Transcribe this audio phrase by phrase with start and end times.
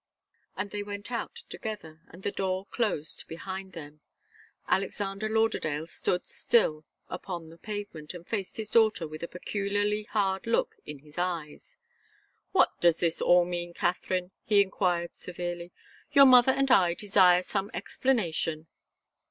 [0.71, 4.01] They went out together, and the door closed behind them.
[4.67, 10.47] Alexander Lauderdale stood still upon the pavement and faced his daughter, with a peculiarly hard
[10.47, 11.77] look in his eyes.
[12.51, 15.71] "What does this all mean, Katharine?" he enquired, severely.
[16.13, 18.65] "Your mother and I desire some explanation."